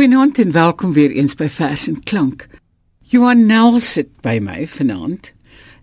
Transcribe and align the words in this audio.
Goeienaand 0.00 0.38
en 0.38 0.52
welkom 0.52 0.92
weer 0.92 1.10
eens 1.10 1.34
by 1.34 1.48
Vers 1.52 1.82
en 1.88 2.02
Klank. 2.02 2.46
Johan 2.98 3.46
Nel 3.46 3.80
sit 3.84 4.08
by 4.24 4.38
my 4.40 4.62
vanaand 4.64 5.34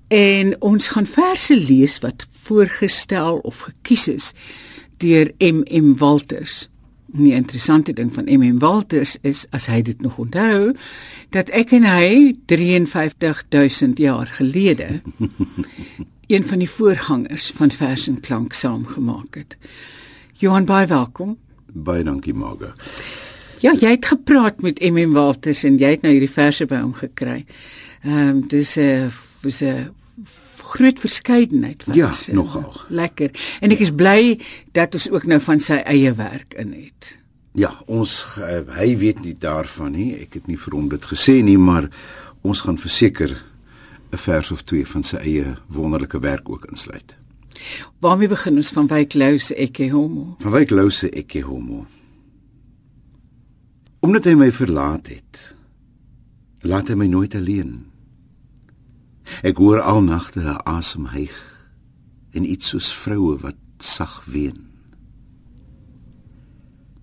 en 0.09 0.55
ons 0.61 0.88
gaan 0.88 1.05
verse 1.05 1.53
lees 1.53 2.00
wat 2.01 2.25
voorgestel 2.31 3.38
of 3.38 3.59
gekies 3.67 4.07
is 4.07 4.31
deur 4.97 5.29
MM 5.38 5.94
Walters. 6.01 6.66
Die 7.05 7.35
interessante 7.38 7.94
ding 7.94 8.09
van 8.13 8.25
MM 8.25 8.57
Walters 8.57 9.19
is 9.22 9.45
as 9.53 9.69
hy 9.69 9.83
dit 9.85 10.01
nog 10.01 10.17
onthou 10.17 10.73
dat 11.29 11.53
ek 11.53 11.78
en 11.78 11.85
hy 11.85 12.34
53000 12.49 14.01
jaar 14.01 14.34
gelede 14.39 14.89
een 16.34 16.49
van 16.49 16.66
die 16.66 16.72
voorgangers 16.73 17.51
van 17.53 17.69
Vers 17.69 18.09
en 18.09 18.17
Klank 18.19 18.57
saamgemaak 18.57 19.38
het. 19.44 19.57
Johan 20.34 20.66
baie 20.66 20.89
welkom. 20.89 21.38
Baie 21.69 22.01
dankie 22.01 22.34
Marga. 22.34 22.73
Ja, 23.59 23.73
jy 23.73 23.90
het 23.95 24.06
gepraat 24.06 24.62
met 24.62 24.79
MM 24.79 25.13
Walters 25.13 25.63
en 25.63 25.78
jy 25.78 25.90
het 25.95 26.01
nou 26.06 26.12
hierdie 26.13 26.31
verse 26.31 26.66
by 26.66 26.81
hom 26.81 26.94
gekry. 26.94 27.45
Ehm 28.03 28.28
um, 28.28 28.47
dis 28.47 28.78
'n 28.78 29.12
was 29.41 29.62
'n 29.62 29.90
groot 30.68 31.00
verskeidenheid 31.00 31.84
van 31.84 31.96
Ja, 31.96 32.13
nogal. 32.31 32.81
Lekker. 32.90 33.31
En 33.59 33.72
ek 33.72 33.79
is 33.79 33.91
bly 33.91 34.40
dat 34.72 34.94
ons 34.94 35.09
ook 35.09 35.25
nou 35.25 35.40
van 35.41 35.59
sy 35.59 35.73
eie 35.73 36.13
werk 36.13 36.53
in 36.53 36.73
het. 36.73 37.17
Ja, 37.57 37.72
ons 37.85 38.38
uh, 38.40 38.59
hy 38.78 38.97
weet 38.97 39.23
nie 39.25 39.35
daarvan 39.40 39.91
nie. 39.91 40.13
Ek 40.22 40.34
het 40.34 40.47
nie 40.47 40.59
vir 40.59 40.73
hom 40.73 40.90
dit 40.90 41.06
gesê 41.06 41.40
nie, 41.41 41.57
maar 41.57 41.90
ons 42.41 42.62
gaan 42.62 42.78
verseker 42.78 43.34
'n 44.12 44.17
vers 44.17 44.51
of 44.51 44.62
twee 44.63 44.85
van 44.85 45.03
sy 45.03 45.17
eie 45.17 45.56
wonderlike 45.67 46.19
werk 46.19 46.50
ook 46.50 46.66
insluit. 46.69 47.17
Waarmee 48.00 48.28
begin 48.28 48.56
ons 48.56 48.69
van 48.69 48.88
Wyk 48.88 49.13
Lou 49.13 49.38
se 49.40 49.56
Ecce 49.56 49.90
Homo? 49.90 50.35
Van 50.40 50.51
Wyk 50.51 50.69
Lou 50.69 50.90
se 50.90 51.09
Ecce 51.09 51.41
Homo. 51.41 51.85
Omdat 54.00 54.30
hy 54.30 54.35
my 54.38 54.52
verlaat 54.53 55.09
het, 55.09 55.40
laat 56.68 56.91
hy 56.91 56.97
my 57.00 57.08
nooit 57.09 57.35
alleen. 57.38 57.80
Ek 59.46 59.58
hoor 59.58 59.81
al 59.81 60.03
nagte 60.06 60.40
'n 60.46 60.62
asem 60.66 61.09
hyg 61.12 61.35
en 62.31 62.46
iets 62.46 62.69
soos 62.69 62.94
vroue 62.94 63.38
wat 63.41 63.58
sag 63.80 64.25
ween. 64.25 64.68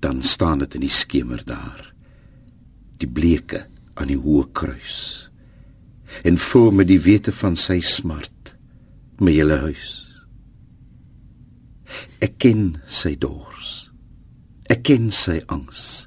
Dan 0.01 0.23
staan 0.23 0.59
dit 0.59 0.75
in 0.75 0.81
die 0.81 0.97
skemer 1.03 1.45
daar, 1.45 1.95
die 2.97 3.09
bleeke 3.09 3.67
aan 3.95 4.09
die 4.09 4.19
hoë 4.19 4.53
kruis. 4.53 5.31
En 6.23 6.39
vul 6.39 6.71
met 6.71 6.89
die 6.89 7.01
wete 7.01 7.33
van 7.33 7.57
sy 7.57 7.81
smart 7.81 8.55
my 9.19 9.33
hele 9.33 9.57
huis. 9.57 10.07
Ek 12.21 12.39
ken 12.39 12.79
sy 12.87 13.15
dors. 13.19 13.91
Ek 14.71 14.83
ken 14.87 15.11
sy 15.15 15.41
angs. 15.47 16.07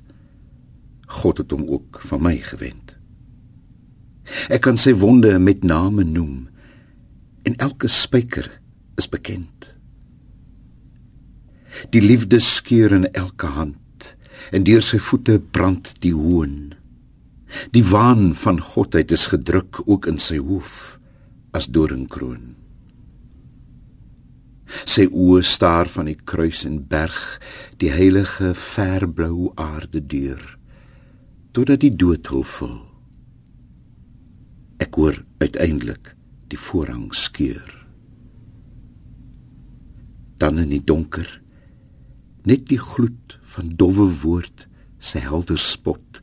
God 1.18 1.42
het 1.42 1.52
hom 1.56 1.66
ook 1.68 2.02
van 2.10 2.22
my 2.22 2.36
gewend. 2.46 2.94
Ek 4.54 4.66
kan 4.68 4.78
sy 4.80 4.94
wonde 5.00 5.38
met 5.40 5.64
name 5.66 6.04
noem 6.06 6.48
en 7.48 7.56
elke 7.64 7.88
spyker 7.88 8.50
is 9.00 9.08
bekend. 9.10 9.72
Die 11.94 12.02
liefde 12.04 12.40
skeur 12.44 12.94
in 12.96 13.08
elke 13.14 13.50
hand 13.56 14.12
en 14.52 14.66
deur 14.68 14.84
sy 14.84 15.00
voete 15.02 15.40
brand 15.40 15.94
die 16.04 16.14
hoon. 16.16 16.76
Die 17.72 17.86
waan 17.88 18.34
van 18.36 18.60
godheid 18.62 19.12
is 19.16 19.30
gedruk 19.32 19.82
ook 19.86 20.10
in 20.12 20.20
sy 20.20 20.40
hoof 20.44 20.98
as 21.56 21.70
doringkroon. 21.72 22.56
Sy 24.84 25.08
oë 25.08 25.46
staar 25.48 25.88
van 25.88 26.10
die 26.12 26.20
kruis 26.28 26.66
en 26.68 26.82
berg 26.92 27.22
die 27.80 27.94
heilige 27.94 28.52
verblou 28.60 29.54
aarde 29.56 30.04
deur 30.04 30.57
totdat 31.58 31.82
die 31.82 31.96
dood 31.98 32.28
hul 32.30 32.46
vul. 32.46 32.78
Ek 34.84 34.94
hoor 35.00 35.16
uiteindelik 35.42 36.12
die 36.52 36.60
voorhang 36.62 37.10
skeur. 37.18 37.66
Dan 40.38 40.62
in 40.62 40.70
die 40.76 40.84
donker 40.86 41.26
net 42.46 42.68
die 42.70 42.78
gloed 42.78 43.40
van 43.56 43.74
dowwe 43.80 44.06
woord 44.22 44.68
sy 45.02 45.24
helder 45.26 45.58
spot 45.58 46.22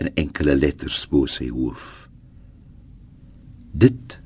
in 0.00 0.08
enkele 0.16 0.56
letters 0.56 1.04
bo 1.12 1.28
sy 1.28 1.50
hoof. 1.52 2.08
Dit 3.76 4.16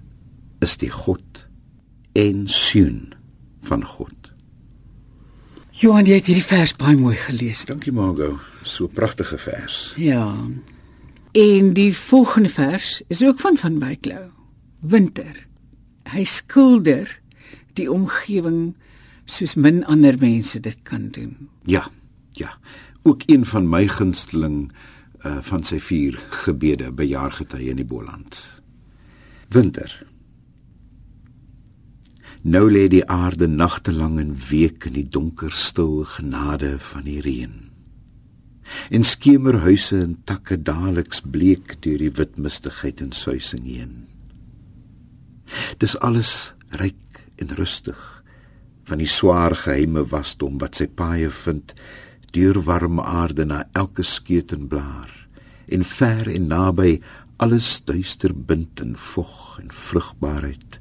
is 0.62 0.78
die 0.78 0.92
God 0.92 1.44
en 2.14 2.46
seun 2.46 3.10
van 3.66 3.82
God. 3.82 4.30
Johan, 5.74 6.06
jy 6.06 6.20
het 6.20 6.30
hierdie 6.30 6.46
vers 6.46 6.78
baie 6.78 6.94
mooi 6.94 7.16
gelees. 7.18 7.66
Dankie 7.66 7.92
Margo, 7.92 8.36
so 8.64 8.87
pragtige 8.87 9.38
vers. 9.38 9.94
Ja. 9.96 10.34
En 11.32 11.72
die 11.72 11.96
volgende 11.96 12.49
vers 12.49 13.02
is 13.06 13.25
ook 13.25 13.40
van 13.40 13.56
van 13.56 13.78
Wyklou. 13.78 14.31
Winter. 14.81 15.46
Hy 16.02 16.25
skilder 16.25 17.20
die 17.72 17.90
omgewing 17.90 18.75
soos 19.25 19.55
min 19.55 19.84
ander 19.84 20.19
mense 20.20 20.61
dit 20.61 20.78
kan 20.82 21.08
doen. 21.11 21.49
Ja. 21.64 21.88
Ja. 22.32 22.58
Ook 23.02 23.22
een 23.26 23.46
van 23.46 23.69
my 23.69 23.88
gunsteling 23.88 24.72
uh 25.25 25.38
van 25.40 25.62
sy 25.64 25.78
vier 25.81 26.19
gebede 26.44 26.90
by 26.93 27.06
jaargety 27.08 27.70
in 27.72 27.81
die 27.81 27.88
Boland. 27.88 28.37
Winter. 29.49 30.06
Nou 32.44 32.67
lê 32.69 32.88
die 32.93 33.06
aarde 33.08 33.46
nagte 33.49 33.93
lank 33.93 34.20
en 34.20 34.34
week 34.50 34.84
in 34.84 34.99
die 34.99 35.08
donker 35.08 35.52
stil 35.52 36.02
genade 36.05 36.75
van 36.78 37.06
die 37.08 37.20
reën. 37.25 37.73
En 38.90 39.05
skemerhuise 39.05 39.99
en 40.00 40.16
takke 40.25 40.56
daaliks 40.62 41.20
bleek 41.20 41.76
deur 41.84 42.00
die 42.00 42.12
wit 42.16 42.38
mistigheid 42.40 43.00
en 43.05 43.12
suising 43.12 43.64
heen. 43.69 43.94
Dis 45.78 45.96
alles 46.00 46.55
ryk 46.81 47.25
en 47.37 47.55
rustig 47.58 48.00
van 48.88 49.00
die 49.00 49.08
swaar 49.08 49.56
geheime 49.56 50.05
wasdom 50.11 50.58
wat 50.62 50.81
sy 50.81 50.87
paaie 50.87 51.31
vind 51.32 51.75
deur 52.34 52.58
warm 52.66 53.00
aarde 53.00 53.46
na 53.49 53.64
elke 53.72 54.05
skeut 54.05 54.52
en 54.52 54.67
blaar 54.69 55.12
en 55.72 55.84
ver 55.84 56.28
en 56.28 56.49
naby 56.50 56.99
alles 57.43 57.78
duister 57.84 58.34
bind 58.34 58.81
in 58.81 58.96
vog 58.96 59.58
en 59.62 59.70
vrugbaarheid 59.72 60.81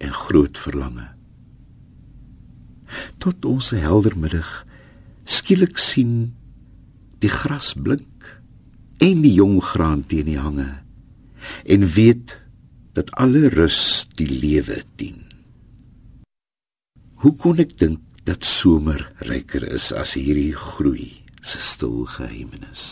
en 0.00 0.12
groot 0.12 0.58
verlange. 0.58 1.06
Tot 3.18 3.44
ons 3.44 3.70
helder 3.70 4.16
middag 4.18 4.50
skielik 5.24 5.78
sien 5.78 6.32
die 7.20 7.32
gras 7.32 7.72
blink 7.76 8.28
en 9.00 9.22
die 9.24 9.34
jong 9.36 9.58
graan 9.64 10.04
teen 10.08 10.28
die 10.28 10.40
hange 10.40 10.68
en 11.64 11.88
weet 11.96 12.36
dat 12.96 13.12
alle 13.22 13.48
rus 13.48 14.06
die 14.18 14.28
lewe 14.28 14.82
dien. 15.00 15.22
Hoe 17.20 17.32
kon 17.36 17.60
ek 17.62 17.76
dink 17.80 18.00
dat 18.28 18.44
somer 18.44 19.06
ryker 19.28 19.64
is 19.68 19.90
as 19.96 20.16
hierdie 20.18 20.56
groei 20.56 21.10
se 21.40 21.60
stil 21.64 22.04
geheimenis? 22.16 22.84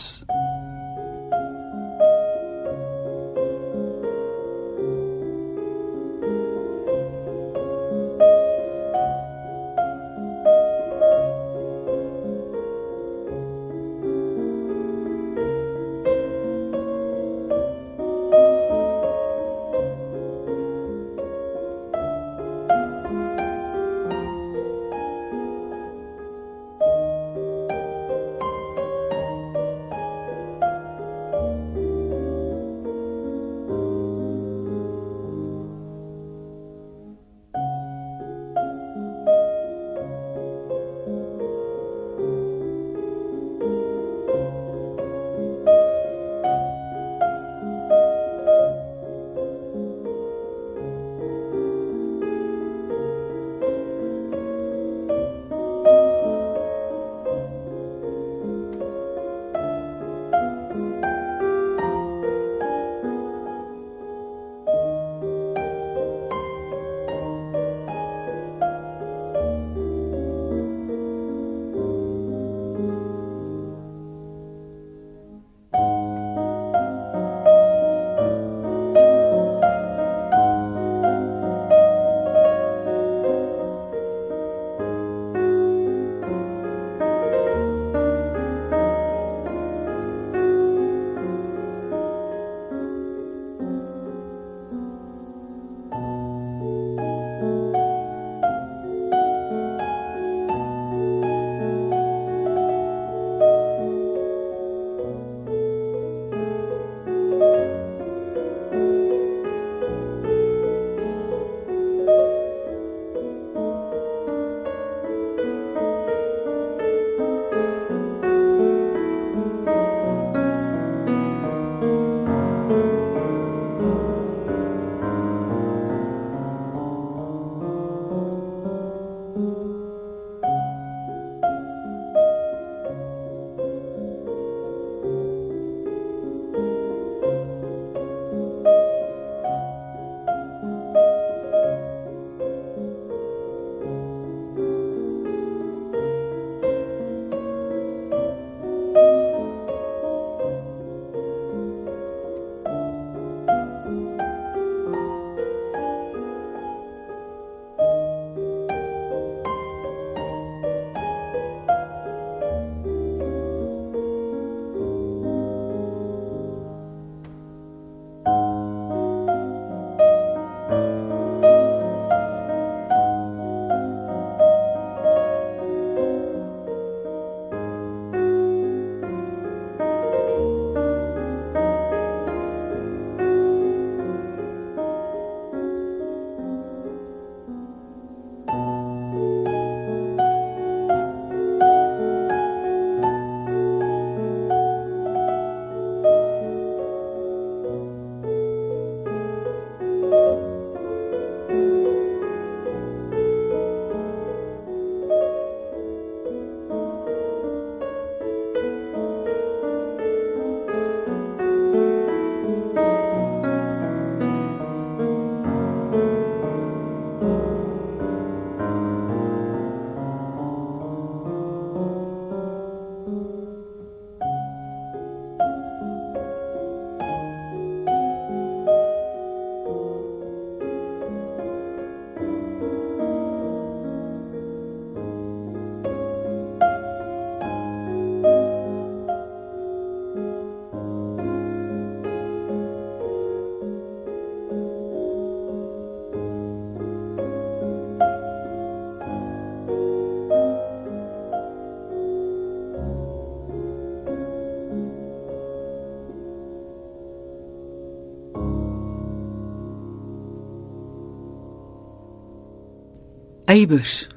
Eybers. 263.49 264.07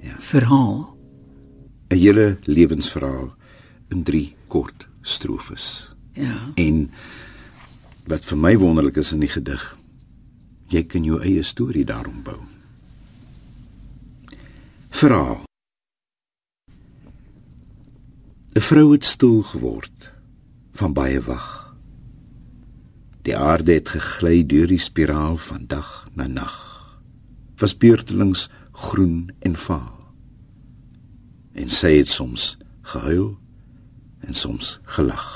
Ja. 0.00 0.14
Verhaal. 0.18 0.96
'n 1.88 1.96
Hele 1.96 2.38
lewensverhaal 2.42 3.34
in 3.88 4.02
3 4.02 4.36
kort 4.46 4.88
strofes. 5.00 5.94
Ja. 6.12 6.50
En 6.54 6.90
wat 8.06 8.24
vir 8.24 8.38
my 8.38 8.56
wonderlik 8.58 8.96
is 8.96 9.12
in 9.12 9.20
die 9.20 9.30
gedig, 9.30 9.78
jy 10.66 10.82
kan 10.82 11.04
jou 11.04 11.20
eie 11.22 11.42
storie 11.42 11.84
daarom 11.84 12.22
bou. 12.22 12.40
Verhaal. 14.88 15.44
'n 18.54 18.60
Vrou 18.60 18.92
het 18.92 19.04
stil 19.04 19.42
geword 19.42 20.12
van 20.72 20.92
baie 20.92 21.20
wag. 21.20 21.76
Die 23.22 23.36
aarde 23.36 23.72
het 23.72 23.88
gegly 23.88 24.46
deur 24.46 24.66
die 24.66 24.78
spiraal 24.78 25.36
van 25.36 25.66
dag 25.66 26.08
na 26.14 26.26
nag. 26.26 26.74
Was 27.56 27.76
beurtelings 27.76 28.50
groen 28.74 29.30
en 29.38 29.56
vaal. 29.56 30.14
En 31.54 31.70
sy 31.70 31.92
het 32.00 32.10
soms 32.10 32.56
gehuil 32.82 33.36
en 34.26 34.34
soms 34.34 34.80
gelag. 34.96 35.26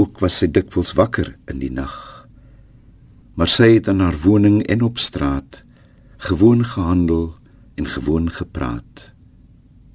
Ook 0.00 0.20
was 0.24 0.38
sy 0.40 0.48
dikwels 0.48 0.94
wakker 0.96 1.34
in 1.52 1.60
die 1.60 1.72
nag. 1.72 1.96
Maar 3.36 3.50
sy 3.52 3.74
het 3.74 3.90
in 3.92 4.00
haar 4.00 4.16
woning 4.24 4.62
en 4.72 4.84
op 4.86 4.98
straat 4.98 5.62
gewoon 6.16 6.64
gehandel 6.64 7.34
en 7.76 7.88
gewoon 7.88 8.30
gepraat. 8.32 9.12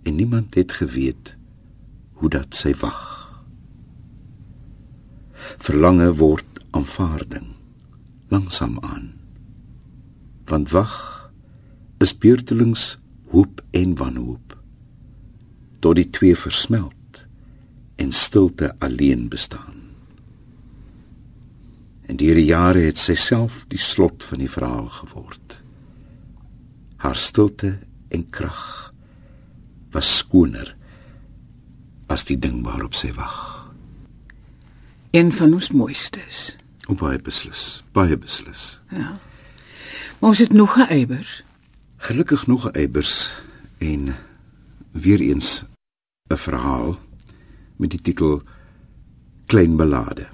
En 0.03 0.15
niemand 0.15 0.55
het 0.55 0.71
geweet 0.71 1.35
hoe 2.21 2.29
dat 2.29 2.53
sy 2.55 2.75
wag. 2.81 3.01
Verlange 5.57 6.13
word 6.13 6.61
aanvaarding 6.71 7.49
langsam 8.29 8.77
aan. 8.81 9.20
Want 10.51 10.71
wag 10.75 10.95
is 12.03 12.11
beurtelings 12.17 12.97
hoop 13.31 13.61
en 13.71 13.95
wanhoop 13.95 14.57
tot 15.79 15.95
die 15.95 16.09
twee 16.13 16.35
versmelt 16.35 17.21
en 17.95 18.11
stilte 18.11 18.75
alleen 18.83 19.29
bestaan. 19.31 19.79
En 22.05 22.19
deur 22.19 22.35
die 22.35 22.49
jare 22.49 22.83
het 22.83 22.99
sy 22.99 23.15
self 23.15 23.63
die 23.71 23.79
slot 23.79 24.25
van 24.27 24.43
die 24.43 24.51
verhaal 24.51 24.91
geword. 24.91 25.55
Haar 27.01 27.17
stilte 27.17 27.77
en 28.11 28.27
krag 28.29 28.91
was 29.95 30.11
skoner 30.19 30.75
as 32.11 32.27
die 32.27 32.37
ding 32.37 32.59
waarop 32.67 32.93
sy 32.99 33.13
wag. 33.15 33.39
Een 35.15 35.31
van 35.31 35.55
ons 35.55 35.71
mooistes. 35.71 36.45
O 36.91 36.95
baie 36.99 37.19
beslis, 37.23 37.81
baie 37.95 38.19
beslis. 38.19 38.81
Ja. 38.91 39.15
Maar 40.19 40.29
ons 40.29 40.39
het 40.39 40.53
nog 40.53 40.77
'n 40.77 40.89
Eybers. 40.89 41.43
Gelukkig 41.97 42.47
nog 42.47 42.65
'n 42.65 42.75
eibers 42.75 43.33
en 43.77 44.15
weer 44.91 45.19
eens 45.19 45.63
'n 46.27 46.35
verhaal 46.35 46.99
met 47.75 47.89
die 47.89 48.01
titel 48.01 48.41
Klein 49.45 49.75
ballade. 49.75 50.27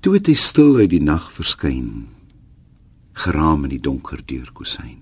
Toe 0.00 0.14
het 0.14 0.26
hy 0.26 0.34
stil 0.34 0.76
uit 0.76 0.90
die 0.90 1.02
nag 1.02 1.32
verskyn, 1.32 2.08
geraam 3.12 3.64
in 3.64 3.70
die 3.70 3.80
donker 3.80 4.22
deurkusyn. 4.24 4.98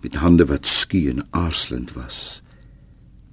Met 0.00 0.14
hande 0.14 0.44
wat 0.46 0.66
skie 0.66 1.10
en 1.10 1.26
aarslend 1.30 1.92
was, 1.92 2.42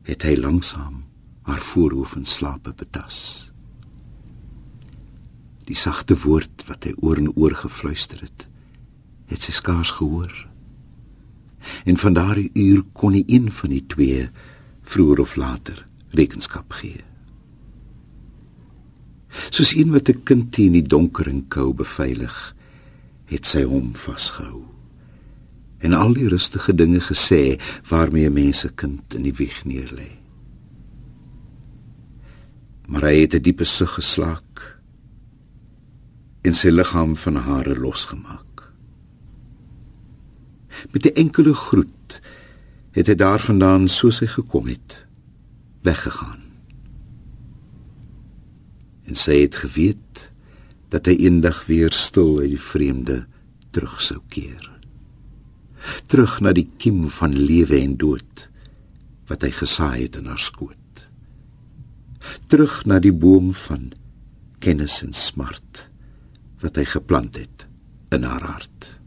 het 0.04 0.24
hy 0.24 0.36
langsaam 0.36 1.04
haar 1.42 1.62
voorhoof 1.62 2.16
in 2.16 2.26
slape 2.26 2.74
betas. 2.74 3.51
Die 5.72 5.80
sagte 5.80 6.18
woord 6.20 6.66
wat 6.68 6.84
hy 6.84 6.92
oor 7.00 7.20
en 7.22 7.30
oor 7.40 7.54
gefluister 7.56 8.20
het, 8.20 8.44
het 9.32 9.46
sy 9.46 9.54
skaars 9.56 9.94
gehoor. 10.02 10.34
En 11.88 11.96
van 12.02 12.18
daardie 12.18 12.50
uur 12.60 12.82
kon 12.92 13.16
nie 13.16 13.24
een 13.32 13.48
van 13.56 13.72
die 13.72 13.86
twee 13.88 14.26
vroeër 14.92 15.22
of 15.24 15.38
later 15.40 15.80
rekenskap 16.18 16.76
gee. 16.82 17.00
Soos 19.48 19.72
een 19.78 19.96
wat 19.96 20.12
'n 20.12 20.24
kind 20.28 20.52
teen 20.52 20.76
die 20.76 20.84
donker 20.84 21.28
en 21.32 21.48
kou 21.48 21.72
beveilig, 21.74 22.36
het 23.32 23.46
sy 23.46 23.64
hom 23.64 23.96
vasgehou. 23.96 24.66
En 25.80 25.94
al 25.94 26.14
die 26.14 26.28
rustige 26.28 26.76
dinge 26.76 27.00
gesê 27.00 27.60
waarmee 27.88 28.28
'n 28.28 28.34
mens 28.34 28.66
'n 28.66 28.76
kind 28.76 29.14
in 29.14 29.24
die 29.24 29.38
wieg 29.40 29.64
neerlê. 29.64 30.12
Maar 32.88 33.02
hy 33.02 33.22
het 33.22 33.34
'n 33.36 33.42
diepe 33.42 33.64
sug 33.64 33.94
geslaak 33.94 34.51
en 36.42 36.58
sy 36.58 36.72
liggaam 36.74 37.16
van 37.16 37.36
hare 37.46 37.76
losgemaak. 37.78 38.72
Met 40.92 41.06
'n 41.06 41.16
enkele 41.16 41.54
groet 41.54 42.22
het 42.92 43.08
hy 43.08 43.16
daarvandaan 43.16 43.88
soos 43.88 44.20
hy 44.20 44.28
gekom 44.28 44.68
het 44.68 45.06
weggegaan. 45.82 46.42
En 49.04 49.16
sy 49.16 49.42
het 49.42 49.56
geweet 49.56 50.32
dat 50.90 51.06
hy 51.06 51.16
eendag 51.16 51.66
weer 51.66 51.92
stil 51.92 52.40
uit 52.40 52.50
die 52.50 52.62
vreemde 52.62 53.28
terug 53.70 54.02
sou 54.02 54.20
keer. 54.28 54.72
Terug 56.06 56.40
na 56.42 56.54
die 56.54 56.70
kiem 56.78 57.10
van 57.10 57.34
lewe 57.34 57.80
en 57.80 57.98
dood 57.98 58.50
wat 59.28 59.42
hy 59.42 59.52
gesaai 59.52 60.04
het 60.04 60.16
in 60.16 60.26
haar 60.26 60.40
skoot. 60.40 61.08
Terug 62.48 62.86
na 62.86 63.00
die 63.00 63.14
boom 63.14 63.54
van 63.54 63.92
kennis 64.60 65.02
en 65.04 65.14
smart 65.14 65.91
wat 66.62 66.78
hy 66.80 66.86
geplant 66.86 67.36
het 67.36 67.68
in 68.10 68.24
haar 68.28 68.44
hart. 68.44 69.00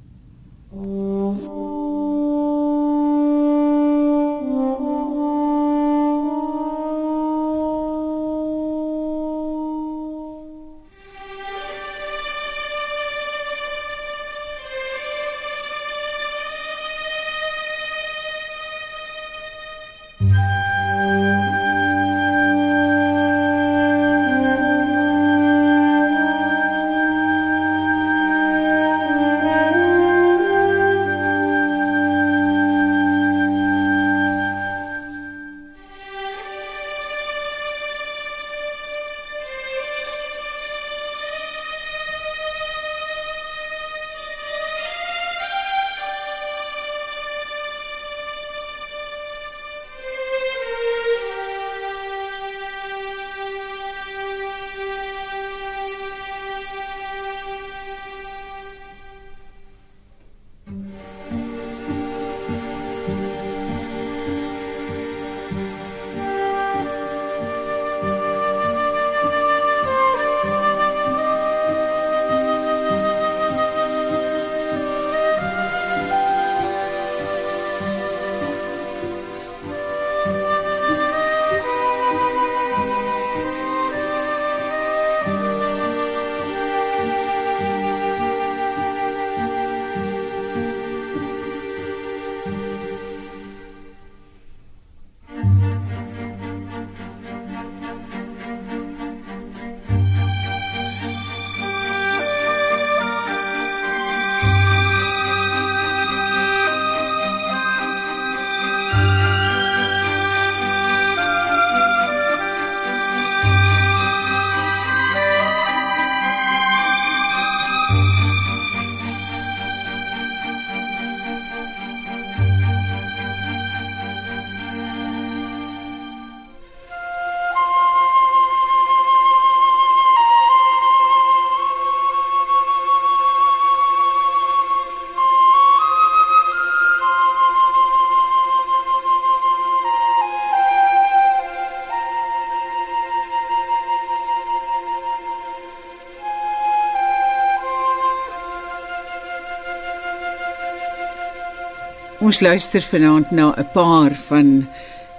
Ons 152.25 152.39
luister 152.41 152.81
vanaand 152.81 153.31
na 153.37 153.53
'n 153.53 153.67
paar 153.75 154.15
van 154.29 154.67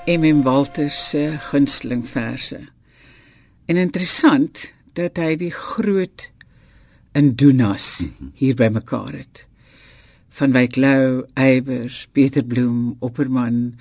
MM 0.07 0.41
Walter 0.41 0.89
se 0.89 1.38
gunsteling 1.39 2.07
verse. 2.07 2.59
En 3.65 3.75
interessant 3.75 4.74
dat 4.93 5.17
hy 5.17 5.35
die 5.35 5.51
groot 5.51 6.31
Indunas 7.13 8.01
hier 8.33 8.55
bymekaar 8.55 9.13
het. 9.13 9.45
Van 10.36 10.51
Wyk 10.51 10.75
Lou, 10.75 11.24
Eybers, 11.39 12.06
Pieter 12.12 12.44
Bloem, 12.44 12.96
Opperman. 13.00 13.75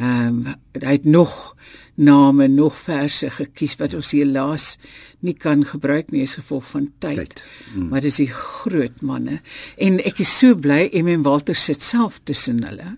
Ehm 0.00 0.46
um, 0.46 0.54
hy 0.80 0.94
het 0.96 1.04
nog 1.04 1.54
name, 2.00 2.48
nog 2.48 2.76
verse 2.78 3.28
gekies 3.30 3.76
wat 3.76 3.94
ons 3.94 4.12
helaas 4.16 4.78
nie 5.20 5.34
kan 5.36 5.64
gebruik 5.68 6.10
nie 6.14 6.22
as 6.24 6.38
gevolg 6.38 6.64
van 6.70 6.88
tyd. 6.98 7.18
tyd. 7.18 7.44
Mm. 7.74 7.88
Maar 7.92 8.00
dis 8.06 8.20
die 8.22 8.30
groot 8.32 9.02
manne 9.04 9.40
en 9.76 10.00
ek 10.08 10.22
is 10.24 10.32
so 10.38 10.56
bly 10.56 10.88
MM 10.96 11.26
Walter 11.26 11.54
sit 11.54 11.84
self 11.84 12.20
tussen 12.24 12.64
hulle. 12.64 12.96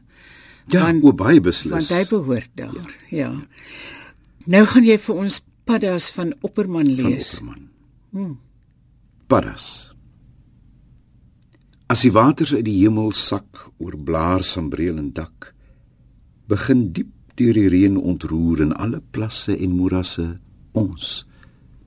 Ja, 0.70 0.84
want, 0.84 1.02
o 1.02 1.12
baie 1.12 1.42
beslis. 1.42 1.72
Want 1.74 1.90
hy 1.90 2.04
behoort 2.10 2.50
daar. 2.54 2.94
Ja. 3.10 3.18
ja. 3.24 3.32
Nou 4.46 4.66
gaan 4.66 4.86
jy 4.86 4.98
vir 4.98 5.24
ons 5.26 5.42
Paddas 5.66 6.08
van 6.14 6.32
Opperman 6.42 6.86
lees. 6.86 7.36
Van 7.38 7.48
Opperman. 7.48 7.68
Hmm. 8.12 8.38
Paddas. 9.26 9.91
As 11.92 12.06
die 12.06 12.12
waters 12.14 12.54
uit 12.56 12.64
die 12.64 12.78
hemel 12.86 13.10
sak 13.12 13.66
oor 13.76 13.98
blaars 14.00 14.54
en 14.56 14.70
breel 14.72 14.96
en 14.96 15.10
dak, 15.12 15.50
begin 16.48 16.86
diep 16.96 17.10
deur 17.36 17.58
die 17.58 17.68
reën 17.68 17.98
ontroer 18.00 18.62
in 18.64 18.70
alle 18.80 19.02
plasse 19.12 19.52
en 19.52 19.74
morasse 19.76 20.24
ons 20.78 21.10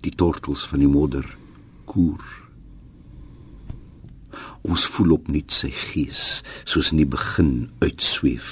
die 0.06 0.12
tortels 0.14 0.68
van 0.70 0.84
die 0.84 0.90
modder 0.92 1.26
koer. 1.90 2.22
Ons 4.70 4.84
voel 4.94 5.16
op 5.16 5.32
nuut 5.34 5.56
sy 5.56 5.72
gees 5.74 6.22
soos 6.70 6.92
in 6.94 7.02
die 7.02 7.10
begin 7.16 7.56
uitsweef 7.82 8.52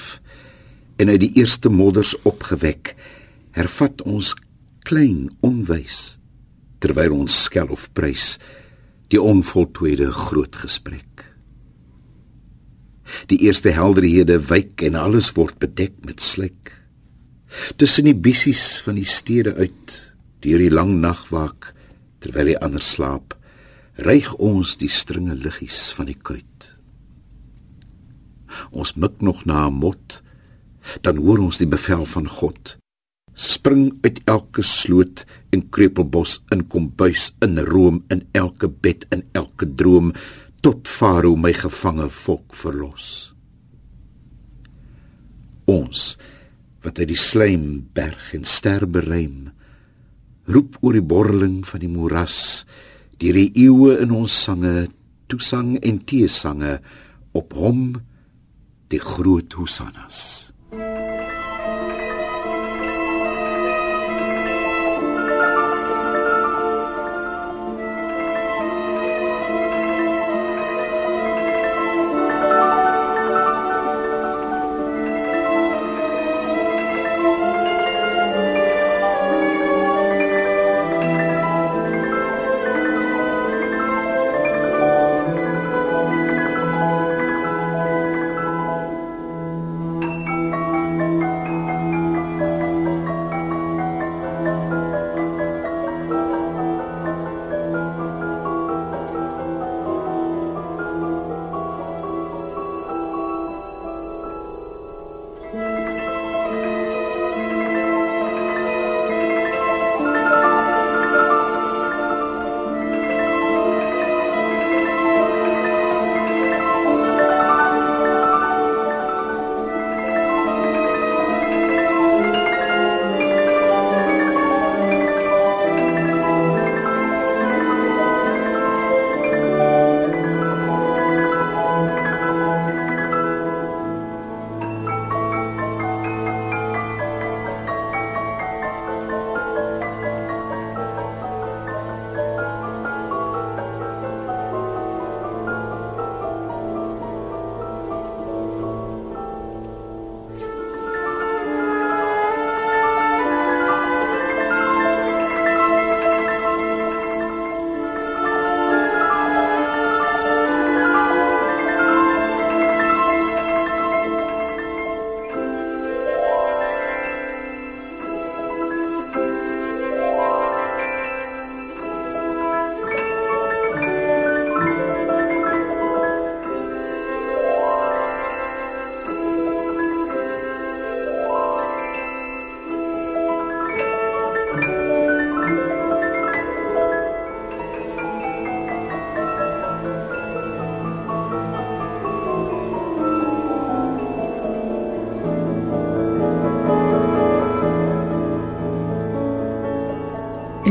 en 0.98 1.12
uit 1.12 1.20
die 1.22 1.32
eerste 1.38 1.70
modders 1.70 2.16
opgewek 2.26 2.96
hervat 3.54 4.02
ons 4.10 4.32
klein 4.90 5.28
onwys 5.46 6.16
terwyl 6.82 7.14
ons 7.20 7.44
skel 7.46 7.70
of 7.78 7.86
prys 7.94 8.32
die 9.14 9.22
onvoltooide 9.22 10.10
groot 10.24 10.58
gesprek 10.64 11.23
die 13.28 13.38
eerste 13.46 13.74
helderhede 13.76 14.38
wyk 14.48 14.82
en 14.82 14.94
alles 14.94 15.32
word 15.36 15.58
bedek 15.58 15.94
met 16.04 16.20
slyk 16.24 16.72
tussen 17.76 18.08
die 18.08 18.16
bissies 18.16 18.80
van 18.84 18.98
die 18.98 19.08
stede 19.08 19.54
uit 19.54 19.96
deur 20.44 20.58
die 20.58 20.72
lang 20.72 20.98
nag 21.00 21.28
waak 21.30 21.72
terwyl 22.24 22.50
die 22.50 22.60
ander 22.60 22.82
slaap 22.82 23.36
reig 24.02 24.32
ons 24.42 24.76
die 24.80 24.90
stringe 24.90 25.36
liggies 25.38 25.92
van 25.94 26.08
die 26.10 26.18
kuit. 26.18 26.70
Ons 28.74 28.94
mik 28.98 29.22
nog 29.22 29.44
na 29.46 29.66
'n 29.68 29.72
mot 29.72 30.22
dan 31.00 31.16
hoor 31.16 31.38
ons 31.38 31.58
die 31.58 31.66
bevel 31.66 32.04
van 32.04 32.28
God. 32.28 32.76
Spring 33.34 33.98
uit 34.02 34.20
elke 34.26 34.62
sloot 34.62 35.24
en 35.50 35.68
krepelbos 35.70 36.42
in 36.50 36.66
kombuis 36.66 37.32
in 37.40 37.58
room 37.58 38.04
in 38.08 38.26
elke 38.32 38.68
bed 38.68 39.06
in 39.10 39.22
elke 39.32 39.66
droom 39.74 40.12
tot 40.64 40.88
farao 40.88 41.36
my 41.36 41.52
gevange 41.52 42.06
volk 42.24 42.54
verlos. 42.56 43.08
Ons 45.68 46.14
wat 46.84 47.00
uit 47.02 47.10
die 47.10 47.20
slaim 47.20 47.66
berg 47.96 48.30
en 48.36 48.46
ster 48.48 48.86
bereim 48.88 49.50
roep 50.48 50.78
oor 50.80 50.96
die 50.96 51.04
borreling 51.04 51.62
van 51.68 51.84
die 51.84 51.90
moeras 51.92 52.38
deur 53.20 53.36
die 53.36 53.50
eeue 53.66 53.98
in 54.04 54.12
ons 54.16 54.32
sange 54.46 54.86
toesang 55.32 55.76
en 55.84 56.00
teesange 56.08 56.78
op 57.36 57.52
hom 57.56 57.86
die 58.92 59.00
groot 59.00 59.56
hosannas 59.56 60.53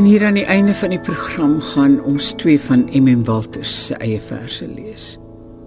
En 0.03 0.09
hier 0.09 0.25
aan 0.25 0.35
die 0.35 0.43
einde 0.51 0.73
van 0.75 0.91
die 0.91 0.99
program 0.99 1.61
gaan 1.63 1.93
ons 2.03 2.33
twee 2.35 2.59
van 2.59 2.81
MM 2.91 3.21
Walters 3.23 3.71
se 3.85 3.95
eie 4.03 4.19
verse 4.19 4.65
lees. 4.67 5.13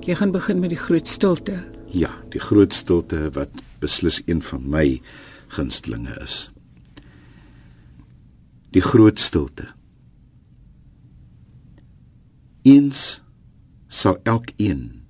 Jy 0.04 0.12
gaan 0.18 0.34
begin 0.34 0.58
met 0.60 0.74
die 0.74 0.76
groot 0.76 1.08
stilte. 1.08 1.54
Ja, 1.88 2.10
die 2.28 2.42
groot 2.44 2.76
stilte 2.76 3.30
wat 3.32 3.62
beslis 3.80 4.18
een 4.26 4.42
van 4.44 4.66
my 4.68 5.00
gunstelinge 5.56 6.18
is. 6.20 6.50
Die 8.76 8.84
groot 8.84 9.16
stilte. 9.24 9.70
Eens 12.68 13.22
sal 13.88 14.20
elkeen 14.28 15.00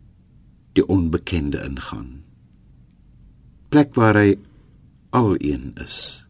die 0.79 0.87
onbekende 0.87 1.65
ingaan. 1.67 2.23
Plek 3.75 3.99
waar 3.99 4.23
hy 4.23 4.39
al 5.11 5.35
een 5.43 5.73
is 5.83 6.26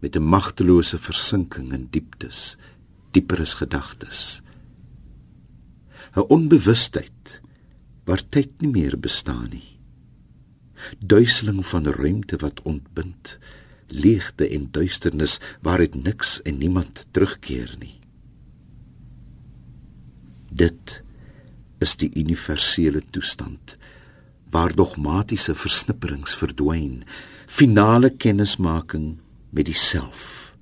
met 0.00 0.16
'n 0.16 0.22
magtelose 0.22 0.98
versinking 0.98 1.72
in 1.72 1.88
dieptes, 1.90 2.56
dieper 3.12 3.40
as 3.40 3.54
gedagtes. 3.54 4.40
'n 6.16 6.26
Onbewustheid 6.28 7.40
waar 8.04 8.22
tyd 8.28 8.60
nie 8.60 8.70
meer 8.70 8.98
bestaan 8.98 9.48
nie. 9.50 9.70
duiseling 10.98 11.66
van 11.66 11.86
ruimte 11.86 12.36
wat 12.36 12.62
ontbind, 12.62 13.38
leegte 13.86 14.48
en 14.48 14.68
duisternis 14.70 15.38
waaruit 15.62 15.94
niks 15.94 16.42
en 16.42 16.58
niemand 16.58 17.06
terugkeer 17.10 17.74
nie. 17.78 17.98
Dit 20.50 21.02
is 21.78 21.96
die 21.96 22.10
universele 22.14 23.02
toestand 23.10 23.76
waar 24.50 24.74
dogmatiese 24.74 25.54
versnipperings 25.54 26.34
verdwyn, 26.34 27.04
finale 27.46 28.10
kennismaking 28.10 29.20
met 29.50 29.66
die 29.68 29.76
self. 29.76 30.54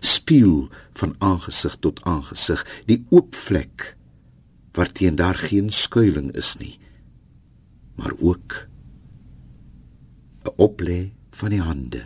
Spieël 0.00 0.68
van 0.98 1.14
aangesig 1.18 1.76
tot 1.80 2.02
aangesig, 2.04 2.62
die 2.86 3.04
oop 3.10 3.34
vlek 3.34 3.94
waarteen 4.76 5.16
daar 5.16 5.38
geen 5.40 5.70
skuilings 5.72 6.36
is 6.36 6.56
nie, 6.60 6.78
maar 7.96 8.12
ook 8.20 8.68
'n 10.44 10.54
oplê 10.56 11.12
van 11.30 11.50
die 11.50 11.60
hande, 11.60 12.02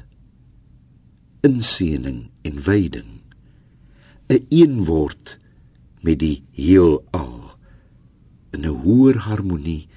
inseëning 1.40 2.30
en 2.42 2.62
wyding, 2.62 3.10
'n 4.30 4.34
een 4.34 4.46
eenword 4.48 5.38
met 6.00 6.18
die 6.18 6.44
heelal 6.50 7.58
in 8.50 8.64
'n 8.64 8.76
hoër 8.82 9.16
harmonie 9.28 9.88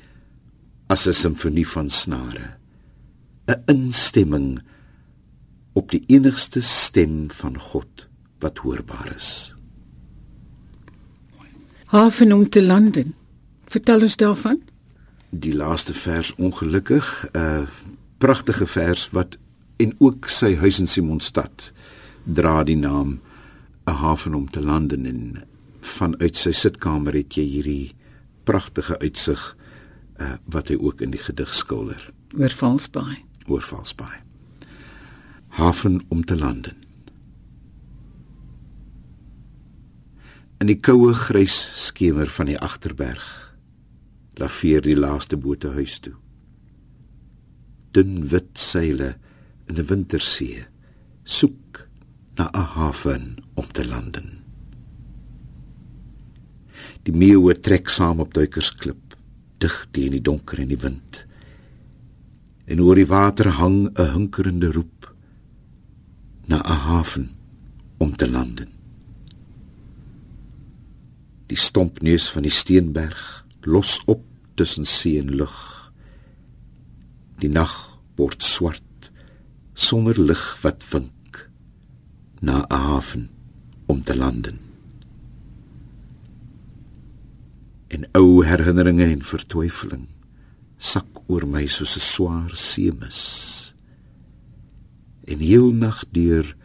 as 0.87 1.07
'n 1.07 1.13
simfonie 1.13 1.67
van 1.67 1.89
snare 1.89 2.57
'n 3.47 3.63
instemming 3.65 4.61
op 5.73 5.91
die 5.91 6.03
enigste 6.07 6.61
stem 6.61 7.31
van 7.31 7.57
God 7.59 8.07
wat 8.39 8.57
hoorbaar 8.57 9.13
is. 9.15 9.53
Haven 11.85 12.31
om 12.33 12.49
te 12.49 12.61
landen. 12.63 13.13
Vertel 13.65 14.01
ons 14.01 14.15
daarvan. 14.15 14.61
Die 15.29 15.53
laaste 15.55 15.93
vers 15.93 16.35
ongelukkig 16.35 17.25
'n 17.31 17.37
uh, 17.37 17.67
pragtige 18.17 18.67
vers 18.67 19.09
wat 19.09 19.37
en 19.77 19.95
ook 19.97 20.29
sy 20.29 20.55
huis 20.55 20.79
in 20.79 20.87
Simonstad 20.87 21.71
dra 22.23 22.63
die 22.63 22.77
naam 22.77 23.19
'n 23.85 23.91
haven 23.91 24.33
om 24.33 24.49
te 24.49 24.61
landen. 24.61 25.05
En 25.05 25.43
vanuit 25.81 26.37
sy 26.37 26.51
sitkamer 26.51 27.13
het 27.13 27.33
jy 27.33 27.43
hierdie 27.43 27.95
pragtige 28.43 28.99
uitsig 28.99 29.57
uh, 30.17 30.33
wat 30.45 30.67
hy 30.67 30.75
ook 30.75 31.01
in 31.01 31.11
die 31.11 31.23
gedig 31.23 31.53
skilder. 31.53 32.13
Oor 32.37 32.49
Valsbaai. 32.49 33.17
Oor 33.47 33.61
Valsbaai 33.61 34.22
haven 35.53 36.01
om 36.09 36.25
te 36.25 36.37
landen. 36.37 36.77
In 40.57 40.69
die 40.71 40.79
koue 40.81 41.13
grys 41.13 41.53
skemer 41.85 42.29
van 42.33 42.49
die 42.49 42.57
agterberg 42.57 43.25
laveer 44.41 44.81
die 44.81 44.97
laaste 44.97 45.37
bote 45.37 45.75
huis 45.75 45.99
toe. 46.01 46.15
Dun 47.93 48.23
wit 48.31 48.57
seile 48.57 49.11
in 49.69 49.77
'n 49.77 49.85
wintersee 49.91 50.65
soek 51.23 51.85
na 52.37 52.49
'n 52.49 52.65
haven 52.73 53.37
om 53.53 53.67
te 53.71 53.85
landen. 53.85 54.41
Die 57.03 57.13
meeuwe 57.13 57.59
trek 57.59 57.89
saam 57.89 58.19
op 58.19 58.33
duikersklip, 58.33 59.15
dig 59.57 59.87
teen 59.91 60.11
die 60.11 60.21
donker 60.21 60.59
en 60.59 60.67
die 60.67 60.81
wind. 60.81 61.25
En 62.65 62.81
oor 62.81 62.95
die 62.95 63.07
water 63.07 63.49
hang 63.49 63.91
'n 63.93 64.11
hunkerende 64.13 64.71
roep 64.71 65.12
na 66.45 66.61
'n 66.61 66.79
haven 66.87 67.29
om 67.97 68.15
te 68.15 68.29
land. 68.29 68.63
Die 71.47 71.57
stompneus 71.57 72.29
van 72.31 72.41
die 72.41 72.51
steenberg 72.51 73.45
los 73.61 74.01
op 74.05 74.23
tussen 74.55 74.85
see 74.85 75.19
en 75.19 75.35
lug. 75.35 75.91
Die 77.37 77.49
nag 77.49 77.99
word 78.15 78.43
swart 78.43 79.11
sonder 79.73 80.21
lig 80.21 80.61
wat 80.61 80.83
wink 80.89 81.49
na 82.41 82.65
'n 82.69 82.75
haven 82.75 83.29
om 83.85 84.03
te 84.03 84.15
land. 84.15 84.53
en 87.93 88.05
ou 88.17 88.41
herinneringe 88.45 89.05
en 89.05 89.21
vertwyfeling 89.25 90.07
sak 90.77 91.21
oor 91.31 91.45
my 91.47 91.65
soos 91.67 91.95
'n 91.95 92.05
swaar 92.13 92.55
seemis. 92.57 93.21
En 95.23 95.37
heel 95.37 95.71
nag 95.71 96.03
deur 96.11 96.55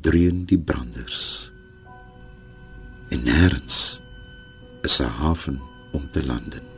dreun 0.00 0.44
die 0.44 0.58
branders. 0.58 1.52
En 3.08 3.22
nêrens 3.24 4.00
is 4.82 5.00
'n 5.00 5.12
haven 5.20 5.60
om 5.92 6.10
te 6.10 6.26
lande. 6.26 6.71